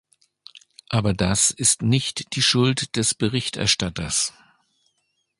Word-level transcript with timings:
Aber 0.89 1.13
das 1.13 1.51
ist 1.51 1.83
nicht 1.83 2.33
die 2.35 2.41
Schuld 2.41 2.95
des 2.95 3.13
Berichterstatters. 3.13 4.33